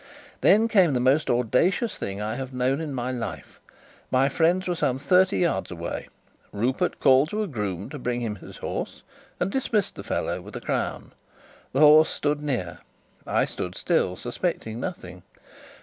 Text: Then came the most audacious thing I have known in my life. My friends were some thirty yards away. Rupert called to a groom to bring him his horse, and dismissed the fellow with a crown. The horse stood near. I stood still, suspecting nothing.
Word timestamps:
Then 0.41 0.67
came 0.67 0.95
the 0.95 0.99
most 0.99 1.29
audacious 1.29 1.95
thing 1.95 2.19
I 2.23 2.33
have 2.33 2.55
known 2.55 2.81
in 2.81 2.91
my 2.91 3.11
life. 3.11 3.59
My 4.09 4.29
friends 4.29 4.67
were 4.67 4.73
some 4.73 4.97
thirty 4.97 5.37
yards 5.37 5.69
away. 5.69 6.09
Rupert 6.51 6.99
called 6.99 7.29
to 7.29 7.43
a 7.43 7.47
groom 7.47 7.87
to 7.89 7.99
bring 7.99 8.19
him 8.21 8.37
his 8.37 8.57
horse, 8.57 9.03
and 9.39 9.51
dismissed 9.51 9.93
the 9.93 10.01
fellow 10.03 10.41
with 10.41 10.55
a 10.55 10.61
crown. 10.61 11.11
The 11.71 11.81
horse 11.81 12.09
stood 12.09 12.41
near. 12.41 12.79
I 13.27 13.45
stood 13.45 13.75
still, 13.75 14.15
suspecting 14.15 14.79
nothing. 14.79 15.21